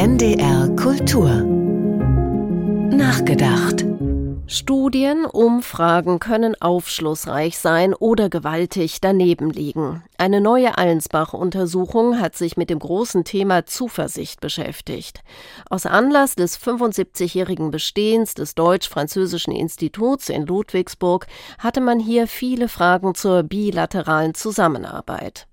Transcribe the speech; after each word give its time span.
NDR 0.00 0.68
Kultur 0.76 1.28
Nachgedacht 2.94 3.84
Studien, 4.46 5.24
Umfragen 5.24 6.20
können 6.20 6.54
aufschlussreich 6.60 7.58
sein 7.58 7.94
oder 7.94 8.28
gewaltig 8.28 9.00
daneben 9.00 9.50
liegen. 9.50 10.04
Eine 10.16 10.40
neue 10.40 10.78
Allensbach-Untersuchung 10.78 12.20
hat 12.20 12.36
sich 12.36 12.56
mit 12.56 12.70
dem 12.70 12.78
großen 12.78 13.24
Thema 13.24 13.66
Zuversicht 13.66 14.40
beschäftigt. 14.40 15.24
Aus 15.68 15.84
Anlass 15.84 16.36
des 16.36 16.60
75-jährigen 16.60 17.72
Bestehens 17.72 18.34
des 18.34 18.54
Deutsch-Französischen 18.54 19.52
Instituts 19.52 20.28
in 20.28 20.46
Ludwigsburg 20.46 21.26
hatte 21.58 21.80
man 21.80 21.98
hier 21.98 22.28
viele 22.28 22.68
Fragen 22.68 23.16
zur 23.16 23.42
bilateralen 23.42 24.34
Zusammenarbeit. 24.34 25.48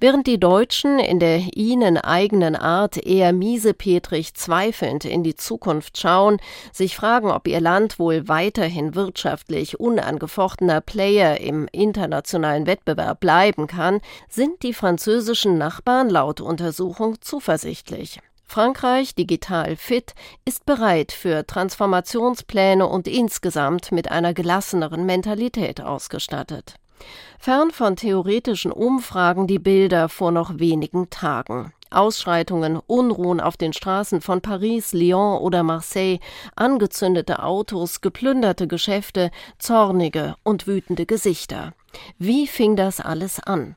Während 0.00 0.26
die 0.26 0.38
Deutschen 0.38 0.98
in 0.98 1.18
der 1.18 1.56
ihnen 1.56 1.96
eigenen 1.96 2.56
Art 2.56 2.96
eher 2.96 3.32
miesepetrig 3.32 4.34
zweifelnd 4.34 5.04
in 5.04 5.22
die 5.22 5.36
Zukunft 5.36 5.98
schauen, 5.98 6.38
sich 6.72 6.96
fragen, 6.96 7.30
ob 7.30 7.48
ihr 7.48 7.60
Land 7.60 7.98
wohl 7.98 8.28
weiterhin 8.28 8.94
wirtschaftlich 8.94 9.80
unangefochtener 9.80 10.80
Player 10.80 11.40
im 11.40 11.68
internationalen 11.72 12.66
Wettbewerb 12.66 13.20
bleiben 13.20 13.66
kann, 13.66 14.00
sind 14.28 14.62
die 14.62 14.74
französischen 14.74 15.58
Nachbarn 15.58 16.10
laut 16.10 16.40
Untersuchung 16.40 17.16
zuversichtlich. 17.20 18.20
Frankreich, 18.46 19.14
digital 19.14 19.74
fit, 19.76 20.14
ist 20.44 20.66
bereit 20.66 21.12
für 21.12 21.46
Transformationspläne 21.46 22.86
und 22.86 23.08
insgesamt 23.08 23.90
mit 23.90 24.10
einer 24.10 24.34
gelasseneren 24.34 25.06
Mentalität 25.06 25.80
ausgestattet. 25.80 26.74
Fern 27.38 27.70
von 27.70 27.96
theoretischen 27.96 28.72
Umfragen 28.72 29.46
die 29.46 29.58
Bilder 29.58 30.08
vor 30.08 30.32
noch 30.32 30.58
wenigen 30.58 31.10
Tagen. 31.10 31.72
Ausschreitungen, 31.90 32.80
Unruhen 32.86 33.40
auf 33.40 33.56
den 33.56 33.72
Straßen 33.72 34.20
von 34.20 34.40
Paris, 34.40 34.92
Lyon 34.92 35.38
oder 35.38 35.62
Marseille, 35.62 36.18
angezündete 36.56 37.42
Autos, 37.42 38.00
geplünderte 38.00 38.66
Geschäfte, 38.66 39.30
zornige 39.58 40.34
und 40.42 40.66
wütende 40.66 41.06
Gesichter. 41.06 41.72
Wie 42.18 42.46
fing 42.46 42.76
das 42.76 43.00
alles 43.00 43.40
an? 43.40 43.76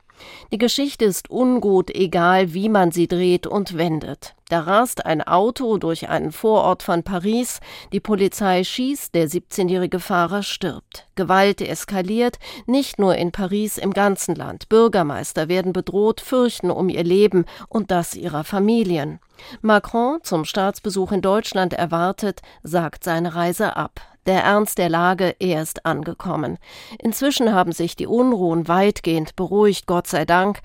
Die 0.52 0.58
Geschichte 0.58 1.04
ist 1.04 1.30
ungut, 1.30 1.94
egal 1.94 2.54
wie 2.54 2.68
man 2.68 2.90
sie 2.90 3.08
dreht 3.08 3.46
und 3.46 3.76
wendet. 3.76 4.34
Da 4.48 4.60
rast 4.60 5.04
ein 5.04 5.20
Auto 5.22 5.76
durch 5.76 6.08
einen 6.08 6.32
Vorort 6.32 6.82
von 6.82 7.02
Paris, 7.02 7.60
die 7.92 8.00
Polizei 8.00 8.64
schießt, 8.64 9.14
der 9.14 9.28
17-jährige 9.28 10.00
Fahrer 10.00 10.42
stirbt. 10.42 11.06
Gewalt 11.16 11.60
eskaliert, 11.60 12.38
nicht 12.66 12.98
nur 12.98 13.14
in 13.16 13.30
Paris, 13.30 13.76
im 13.76 13.92
ganzen 13.92 14.34
Land. 14.34 14.70
Bürgermeister 14.70 15.48
werden 15.48 15.74
bedroht, 15.74 16.22
fürchten 16.22 16.70
um 16.70 16.88
ihr 16.88 17.04
Leben 17.04 17.44
und 17.68 17.90
das 17.90 18.14
ihrer 18.14 18.42
Familien. 18.42 19.20
Macron, 19.60 20.18
zum 20.22 20.46
Staatsbesuch 20.46 21.12
in 21.12 21.20
Deutschland 21.20 21.74
erwartet, 21.74 22.40
sagt 22.62 23.04
seine 23.04 23.34
Reise 23.34 23.76
ab. 23.76 24.00
Der 24.28 24.44
Ernst 24.44 24.76
der 24.76 24.90
Lage 24.90 25.34
erst 25.38 25.86
angekommen. 25.86 26.58
Inzwischen 27.02 27.54
haben 27.54 27.72
sich 27.72 27.96
die 27.96 28.06
Unruhen 28.06 28.68
weitgehend 28.68 29.36
beruhigt, 29.36 29.86
Gott 29.86 30.06
sei 30.06 30.26
Dank. 30.26 30.60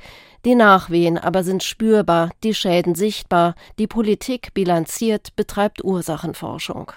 Die 0.46 0.56
Nachwehen 0.56 1.18
aber 1.18 1.44
sind 1.44 1.64
spürbar, 1.64 2.32
die 2.44 2.54
Schäden 2.54 2.96
sichtbar, 2.96 3.56
die 3.80 3.88
Politik 3.88 4.54
bilanziert, 4.54 5.38
betreibt 5.38 5.86
Ursachenforschung. 5.86 6.92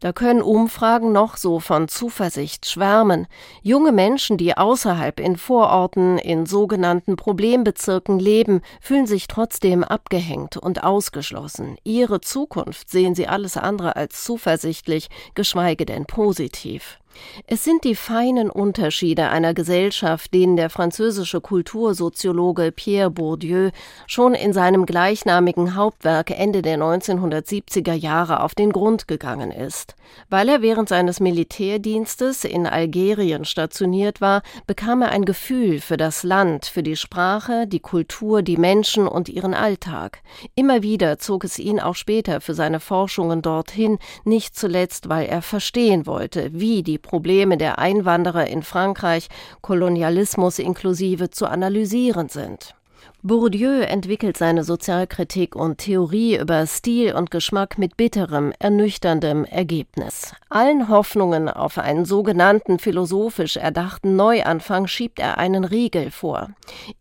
Da 0.00 0.12
können 0.12 0.42
Umfragen 0.42 1.10
noch 1.10 1.38
so 1.38 1.60
von 1.60 1.88
Zuversicht 1.88 2.66
schwärmen. 2.66 3.26
Junge 3.62 3.92
Menschen, 3.92 4.36
die 4.36 4.54
außerhalb 4.54 5.18
in 5.18 5.36
Vororten, 5.36 6.18
in 6.18 6.44
sogenannten 6.44 7.16
Problembezirken 7.16 8.18
leben, 8.18 8.60
fühlen 8.82 9.06
sich 9.06 9.28
trotzdem 9.28 9.82
abgehängt 9.82 10.58
und 10.58 10.84
ausgeschlossen. 10.84 11.78
Ihre 11.84 12.20
Zukunft 12.20 12.90
sehen 12.90 13.14
sie 13.14 13.28
alles 13.28 13.56
andere 13.56 13.96
als 13.96 14.22
zuversichtlich, 14.24 15.08
geschweige 15.34 15.86
denn 15.86 16.04
positiv. 16.04 16.99
Es 17.46 17.64
sind 17.64 17.84
die 17.84 17.94
feinen 17.94 18.50
Unterschiede 18.50 19.28
einer 19.28 19.54
Gesellschaft, 19.54 20.32
denen 20.32 20.56
der 20.56 20.70
französische 20.70 21.40
Kultursoziologe 21.40 22.72
Pierre 22.72 23.10
Bourdieu 23.10 23.70
schon 24.06 24.34
in 24.34 24.52
seinem 24.52 24.86
gleichnamigen 24.86 25.74
Hauptwerk 25.74 26.30
Ende 26.30 26.62
der 26.62 26.78
1970er 26.78 27.94
Jahre 27.94 28.42
auf 28.42 28.54
den 28.54 28.72
Grund 28.72 29.08
gegangen 29.08 29.50
ist. 29.50 29.96
Weil 30.28 30.48
er 30.48 30.62
während 30.62 30.88
seines 30.88 31.20
Militärdienstes 31.20 32.44
in 32.44 32.66
Algerien 32.66 33.44
stationiert 33.44 34.20
war, 34.20 34.42
bekam 34.66 35.02
er 35.02 35.10
ein 35.10 35.24
Gefühl 35.24 35.80
für 35.80 35.96
das 35.96 36.22
Land, 36.22 36.66
für 36.66 36.82
die 36.82 36.96
Sprache, 36.96 37.66
die 37.66 37.80
Kultur, 37.80 38.42
die 38.42 38.56
Menschen 38.56 39.06
und 39.06 39.28
ihren 39.28 39.54
Alltag. 39.54 40.22
Immer 40.54 40.82
wieder 40.82 41.18
zog 41.18 41.44
es 41.44 41.58
ihn 41.58 41.80
auch 41.80 41.94
später 41.94 42.40
für 42.40 42.54
seine 42.54 42.80
Forschungen 42.80 43.42
dorthin, 43.42 43.98
nicht 44.24 44.56
zuletzt, 44.56 45.08
weil 45.08 45.26
er 45.26 45.42
verstehen 45.42 46.06
wollte, 46.06 46.50
wie 46.52 46.82
die 46.82 46.99
Probleme 47.02 47.56
der 47.56 47.78
Einwanderer 47.78 48.46
in 48.46 48.62
Frankreich, 48.62 49.28
Kolonialismus 49.60 50.58
inklusive, 50.58 51.30
zu 51.30 51.46
analysieren 51.46 52.28
sind. 52.28 52.74
Bourdieu 53.22 53.82
entwickelt 53.82 54.38
seine 54.38 54.64
Sozialkritik 54.64 55.54
und 55.54 55.76
Theorie 55.76 56.38
über 56.38 56.66
Stil 56.66 57.12
und 57.12 57.30
Geschmack 57.30 57.76
mit 57.76 57.98
bitterem, 57.98 58.54
ernüchterndem 58.58 59.44
Ergebnis. 59.44 60.32
Allen 60.48 60.88
Hoffnungen 60.88 61.50
auf 61.50 61.76
einen 61.76 62.06
sogenannten 62.06 62.78
philosophisch 62.78 63.58
erdachten 63.58 64.16
Neuanfang 64.16 64.86
schiebt 64.86 65.18
er 65.18 65.36
einen 65.36 65.64
Riegel 65.64 66.10
vor. 66.10 66.48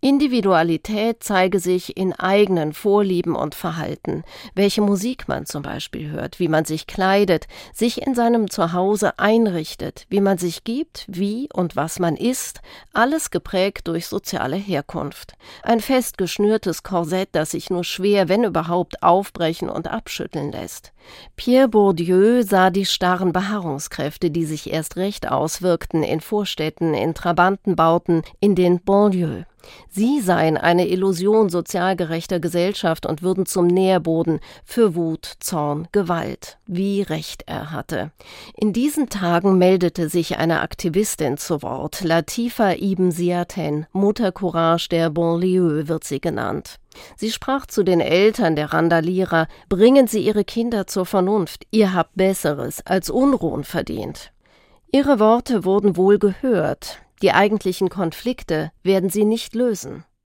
Individualität 0.02 1.24
zeige 1.24 1.62
sich 1.62 1.96
in 1.96 2.12
eigenen 2.12 2.74
Vorlieben 2.74 3.38
und 3.38 3.56
Verhalten, 3.56 4.24
welche 4.56 4.82
Musik 4.82 5.30
man 5.30 5.46
zum 5.46 5.62
Beispiel 5.62 6.12
hört, 6.12 6.38
wie 6.42 6.50
man 6.50 6.66
sich 6.66 6.86
kleidet, 6.86 7.48
sich 7.74 8.06
in 8.06 8.14
seinem 8.14 8.50
Zuhause 8.50 9.18
einrichtet, 9.20 10.06
wie 10.10 10.20
man 10.22 10.38
sich 10.38 10.66
gibt, 10.66 11.06
wie 11.08 11.48
und 11.54 11.78
was 11.78 11.98
man 11.98 12.18
isst, 12.18 12.60
alles 12.92 13.32
geprägt 13.32 13.88
durch 13.88 14.08
soziale 14.08 14.58
Herkunft. 14.58 15.36
Ein 15.64 15.80
fest 15.80 16.09
festgeschnürtes 16.10 16.82
Korsett, 16.82 17.30
das 17.34 17.52
sich 17.52 17.70
nur 17.70 17.84
schwer, 17.84 18.30
wenn 18.30 18.44
überhaupt, 18.44 19.04
aufbrechen 19.04 19.70
und 19.70 19.88
abschütteln 19.88 20.52
lässt. 20.52 20.92
Pierre 21.36 21.68
Bourdieu 21.68 22.44
sah 22.44 22.70
die 22.70 22.86
starren 22.86 23.32
Beharrungskräfte, 23.32 24.32
die 24.32 24.46
sich 24.46 24.72
erst 24.72 24.98
recht 24.98 25.30
auswirkten 25.30 26.04
in 26.04 26.22
Vorstädten, 26.22 26.94
in 26.94 27.14
Trabantenbauten, 27.14 28.24
in 28.40 28.56
den 28.56 28.82
Banlieues. 28.82 29.46
Sie 29.90 30.22
seien 30.22 30.58
eine 30.58 30.88
Illusion 30.88 31.50
sozial 31.50 31.96
gerechter 31.96 32.40
Gesellschaft 32.40 33.06
und 33.06 33.22
würden 33.22 33.46
zum 33.46 33.68
Nährboden 33.68 34.40
für 34.64 34.96
Wut, 34.96 35.34
Zorn, 35.40 35.88
Gewalt. 35.92 36.58
Wie 36.66 37.02
recht 37.02 37.44
er 37.46 37.72
hatte. 37.72 38.12
In 38.56 38.74
diesen 38.74 39.10
Tagen 39.10 39.58
meldete 39.58 40.10
sich 40.10 40.38
eine 40.38 40.62
Aktivistin 40.62 41.38
zu 41.38 41.62
Wort. 41.62 42.02
Latifa 42.02 42.74
Ibn 42.74 43.12
Ziaten, 43.12 43.86
Mutter 43.92 44.32
Courage 44.32 44.90
der 44.90 45.10
Banlieue 45.10 45.88
wird 45.88 46.04
sie 46.04 46.22
genannt. 46.22 46.80
Sie 47.16 47.32
sprach 47.32 47.66
zu 47.66 47.84
den 47.84 48.02
Eltern 48.02 48.56
der 48.56 48.74
Randalierer, 48.74 49.48
bringen 49.68 50.08
Sie 50.08 50.26
Ihre 50.26 50.44
Kinder 50.44 50.88
zur 50.88 51.06
Vernunft, 51.06 51.66
ihr 51.72 51.94
habt 51.94 52.16
Besseres 52.16 52.86
als 52.86 53.10
Unruhen 53.10 53.64
verdient. 53.64 54.32
Ihre 54.92 55.20
Worte 55.20 55.66
wurden 55.66 55.98
wohl 55.98 56.18
gehört, 56.18 57.00
die 57.22 57.32
eigentlichen 57.32 57.90
Konflikte 57.90 58.72
werden 58.82 59.10
sie 59.10 59.26
nicht 59.26 59.54
lösen. 59.54 60.06